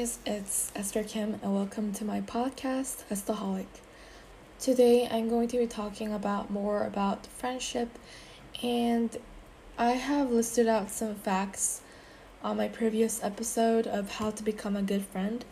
it's 0.00 0.72
Esther 0.74 1.04
Kim, 1.04 1.38
and 1.42 1.54
welcome 1.54 1.92
to 1.92 2.06
my 2.06 2.22
podcast, 2.22 3.04
Estaholic. 3.10 3.66
Today, 4.58 5.06
I'm 5.06 5.28
going 5.28 5.46
to 5.48 5.58
be 5.58 5.66
talking 5.66 6.10
about 6.10 6.50
more 6.50 6.86
about 6.86 7.26
friendship, 7.26 7.98
and 8.62 9.14
I 9.76 9.90
have 9.90 10.30
listed 10.30 10.66
out 10.66 10.90
some 10.90 11.16
facts 11.16 11.82
on 12.42 12.56
my 12.56 12.66
previous 12.66 13.22
episode 13.22 13.86
of 13.86 14.12
how 14.12 14.30
to 14.30 14.42
become 14.42 14.74
a 14.74 14.80
good 14.80 15.04
friend, 15.04 15.44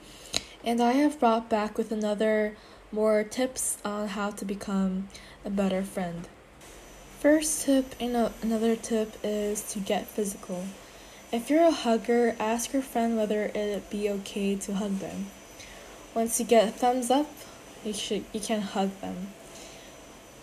and 0.65 0.81
I 0.81 0.93
have 0.93 1.21
brought 1.21 1.51
back 1.51 1.77
with 1.77 1.93
another 1.93 2.57
more 2.91 3.25
tips 3.25 3.77
on 3.85 4.09
how 4.09 4.31
to 4.31 4.47
become 4.47 5.11
a 5.45 5.51
better 5.51 5.83
friend. 5.83 6.27
First 7.21 7.67
tip 7.67 7.95
and 8.01 8.33
another 8.41 8.77
tip 8.77 9.13
is 9.23 9.61
to 9.75 9.79
get 9.79 10.07
physical. 10.07 10.65
If 11.31 11.51
you're 11.51 11.67
a 11.67 11.71
hugger, 11.71 12.35
ask 12.41 12.73
your 12.73 12.81
friend 12.81 13.19
whether 13.19 13.51
it'd 13.55 13.91
be 13.91 14.09
okay 14.09 14.57
to 14.57 14.73
hug 14.73 14.99
them. 14.99 15.27
Once 16.15 16.41
you 16.41 16.47
get 16.47 16.69
a 16.69 16.71
thumbs 16.73 17.11
up, 17.11 17.29
you 17.85 17.93
should 17.93 18.25
you 18.33 18.41
can 18.41 18.63
hug 18.63 18.99
them. 19.03 19.29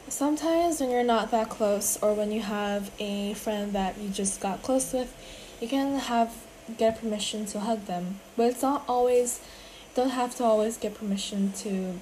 Sometimes 0.08 0.80
when 0.80 0.92
you're 0.92 1.04
not 1.04 1.32
that 1.32 1.50
close 1.50 1.98
or 2.04 2.14
when 2.14 2.32
you 2.32 2.42
have 2.42 2.92
a 3.00 3.34
friend 3.34 3.74
that 3.74 3.98
you 3.98 4.10
just 4.10 4.40
got 4.40 4.62
close 4.62 4.94
with, 4.94 5.12
you 5.60 5.68
can 5.68 5.98
have 5.98 6.46
get 6.78 7.02
permission 7.02 7.48
to 7.48 7.62
hug 7.62 7.86
them. 7.86 8.20
But 8.38 8.52
it's 8.52 8.62
not 8.62 8.84
always 8.88 9.40
don't 9.96 10.12
have 10.12 10.36
to 10.36 10.44
always 10.44 10.78
get 10.78 10.94
permission 10.94 11.52
to 11.64 12.00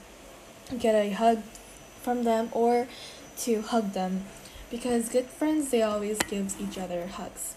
get 0.77 0.93
a 0.93 1.11
hug 1.11 1.41
from 2.01 2.25
them 2.25 2.49
or 2.51 2.89
to 3.37 3.61
hug 3.61 3.93
them 3.93 4.25
because 4.69 5.07
good 5.07 5.27
friends 5.27 5.69
they 5.69 5.81
always 5.81 6.17
give 6.27 6.59
each 6.59 6.77
other 6.77 7.07
hugs. 7.07 7.55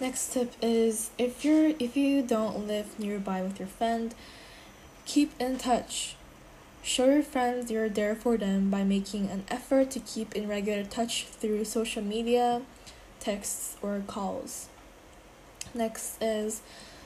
Next 0.00 0.32
tip 0.32 0.54
is 0.62 1.10
if 1.18 1.44
you're 1.44 1.74
if 1.78 1.94
you 1.94 2.22
don't 2.22 2.66
live 2.66 2.98
nearby 2.98 3.42
with 3.42 3.58
your 3.58 3.68
friend, 3.68 4.14
keep 5.04 5.38
in 5.38 5.58
touch. 5.58 6.16
Show 6.82 7.04
your 7.04 7.22
friends 7.22 7.70
you're 7.70 7.90
there 7.90 8.14
for 8.14 8.38
them 8.38 8.70
by 8.70 8.82
making 8.82 9.28
an 9.28 9.44
effort 9.48 9.90
to 9.90 10.00
keep 10.00 10.34
in 10.34 10.48
regular 10.48 10.84
touch 10.84 11.26
through 11.26 11.66
social 11.66 12.02
media, 12.02 12.62
texts, 13.18 13.76
or 13.82 14.02
calls. 14.06 14.70
Next 15.74 16.16
is 16.22 16.62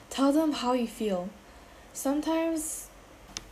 tell 0.09 0.31
them 0.31 0.53
how 0.53 0.75
you 0.75 0.87
feel. 0.87 1.31
Sometimes 1.93 2.91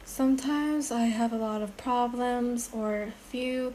sometimes 0.05 0.93
I 0.93 1.07
have 1.07 1.33
a 1.33 1.37
lot 1.37 1.63
of 1.63 1.77
problems 1.77 2.71
or 2.73 3.13
few 3.29 3.75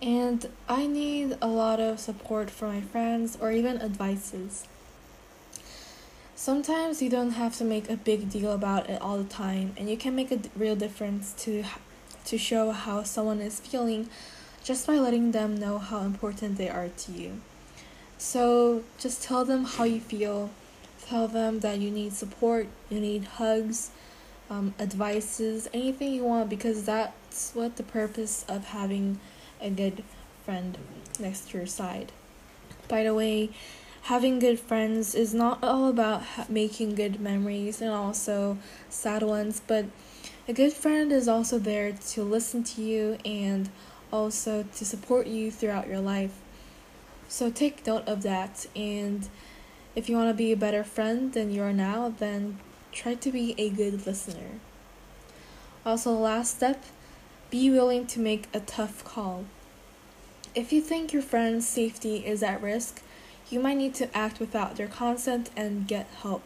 and 0.00 0.48
I 0.68 0.86
need 0.86 1.36
a 1.42 1.48
lot 1.48 1.80
of 1.80 1.98
support 1.98 2.50
from 2.50 2.68
my 2.68 2.80
friends 2.82 3.36
or 3.40 3.50
even 3.50 3.82
advices. 3.82 4.68
Sometimes 6.38 7.02
you 7.02 7.10
don't 7.10 7.32
have 7.32 7.56
to 7.56 7.64
make 7.64 7.90
a 7.90 7.96
big 7.96 8.30
deal 8.30 8.52
about 8.52 8.88
it 8.88 9.02
all 9.02 9.18
the 9.18 9.28
time, 9.28 9.72
and 9.76 9.90
you 9.90 9.96
can 9.96 10.14
make 10.14 10.30
a 10.30 10.38
real 10.54 10.76
difference 10.76 11.32
to 11.38 11.64
to 12.26 12.38
show 12.38 12.70
how 12.70 13.02
someone 13.02 13.40
is 13.40 13.58
feeling 13.58 14.08
just 14.62 14.86
by 14.86 15.00
letting 15.00 15.32
them 15.32 15.56
know 15.56 15.78
how 15.78 15.98
important 16.02 16.56
they 16.56 16.68
are 16.68 16.90
to 16.90 17.10
you. 17.10 17.40
So 18.18 18.84
just 19.00 19.20
tell 19.20 19.44
them 19.44 19.64
how 19.64 19.82
you 19.82 19.98
feel. 19.98 20.50
Tell 21.06 21.26
them 21.26 21.58
that 21.58 21.80
you 21.80 21.90
need 21.90 22.12
support, 22.12 22.68
you 22.88 23.00
need 23.00 23.24
hugs, 23.24 23.90
um, 24.48 24.74
advices, 24.78 25.68
anything 25.74 26.14
you 26.14 26.22
want, 26.22 26.48
because 26.48 26.84
that's 26.84 27.50
what 27.52 27.74
the 27.74 27.82
purpose 27.82 28.44
of 28.48 28.66
having 28.66 29.18
a 29.60 29.70
good 29.70 30.04
friend 30.44 30.78
next 31.18 31.50
to 31.50 31.58
your 31.58 31.66
side. 31.66 32.12
By 32.86 33.02
the 33.02 33.12
way, 33.12 33.50
having 34.02 34.38
good 34.38 34.58
friends 34.58 35.14
is 35.14 35.34
not 35.34 35.62
all 35.62 35.88
about 35.88 36.22
ha- 36.22 36.46
making 36.48 36.94
good 36.94 37.20
memories 37.20 37.80
and 37.80 37.90
also 37.90 38.58
sad 38.88 39.22
ones, 39.22 39.60
but 39.66 39.86
a 40.46 40.52
good 40.52 40.72
friend 40.72 41.12
is 41.12 41.28
also 41.28 41.58
there 41.58 41.92
to 41.92 42.22
listen 42.22 42.64
to 42.64 42.82
you 42.82 43.18
and 43.24 43.70
also 44.12 44.64
to 44.74 44.84
support 44.84 45.26
you 45.26 45.50
throughout 45.50 45.88
your 45.88 46.00
life. 46.00 46.40
So 47.28 47.50
take 47.50 47.86
note 47.86 48.08
of 48.08 48.22
that 48.22 48.66
and 48.74 49.28
if 49.94 50.08
you 50.08 50.16
want 50.16 50.30
to 50.30 50.34
be 50.34 50.52
a 50.52 50.56
better 50.56 50.84
friend 50.84 51.32
than 51.32 51.50
you 51.50 51.62
are 51.62 51.72
now, 51.72 52.14
then 52.18 52.58
try 52.92 53.14
to 53.14 53.32
be 53.32 53.54
a 53.58 53.68
good 53.68 54.06
listener. 54.06 54.60
Also, 55.84 56.12
last 56.12 56.56
step, 56.56 56.84
be 57.50 57.70
willing 57.70 58.06
to 58.06 58.20
make 58.20 58.46
a 58.54 58.60
tough 58.60 59.04
call. 59.04 59.44
If 60.54 60.72
you 60.72 60.80
think 60.80 61.12
your 61.12 61.22
friend's 61.22 61.66
safety 61.66 62.26
is 62.26 62.42
at 62.42 62.62
risk, 62.62 63.02
you 63.50 63.60
might 63.60 63.76
need 63.76 63.94
to 63.94 64.16
act 64.16 64.40
without 64.40 64.76
their 64.76 64.88
consent 64.88 65.50
and 65.56 65.88
get 65.88 66.06
help. 66.22 66.44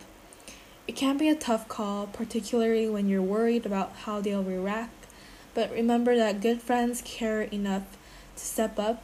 It 0.86 0.96
can 0.96 1.16
be 1.16 1.28
a 1.28 1.34
tough 1.34 1.68
call, 1.68 2.06
particularly 2.06 2.88
when 2.88 3.08
you're 3.08 3.22
worried 3.22 3.66
about 3.66 3.92
how 4.04 4.20
they'll 4.20 4.42
react, 4.42 5.06
but 5.54 5.70
remember 5.70 6.16
that 6.16 6.40
good 6.40 6.60
friends 6.60 7.02
care 7.04 7.42
enough 7.42 7.84
to 8.36 8.44
step 8.44 8.78
up 8.78 9.02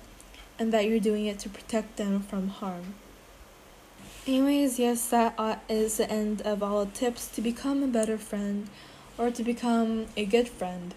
and 0.58 0.72
that 0.72 0.86
you're 0.86 1.00
doing 1.00 1.26
it 1.26 1.38
to 1.40 1.48
protect 1.48 1.96
them 1.96 2.20
from 2.20 2.48
harm. 2.48 2.94
Anyways, 4.26 4.78
yes, 4.78 5.08
that 5.08 5.34
uh, 5.38 5.56
is 5.68 5.96
the 5.96 6.10
end 6.10 6.42
of 6.42 6.62
all 6.62 6.84
the 6.84 6.90
tips 6.90 7.28
to 7.28 7.40
become 7.40 7.82
a 7.82 7.86
better 7.86 8.18
friend 8.18 8.68
or 9.16 9.30
to 9.30 9.42
become 9.42 10.06
a 10.16 10.24
good 10.24 10.48
friend, 10.48 10.94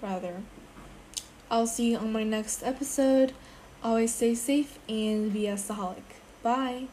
rather. 0.00 0.42
I'll 1.50 1.66
see 1.66 1.92
you 1.92 1.98
on 1.98 2.12
my 2.12 2.22
next 2.22 2.62
episode. 2.62 3.32
Always 3.82 4.14
stay 4.14 4.34
safe 4.34 4.78
and 4.88 5.32
be 5.32 5.46
a 5.46 5.54
staholic. 5.54 6.19
Bye. 6.42 6.90